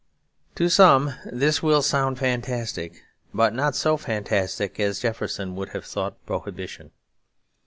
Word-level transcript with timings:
To 0.55 0.67
some 0.67 1.13
this 1.27 1.61
will 1.61 1.83
sound 1.83 2.17
fantastic; 2.17 3.03
but 3.35 3.53
not 3.53 3.75
so 3.75 3.97
fantastic 3.97 4.79
as 4.79 4.99
Jefferson 5.01 5.55
would 5.55 5.69
have 5.73 5.85
thought 5.85 6.17
Prohibition. 6.25 6.89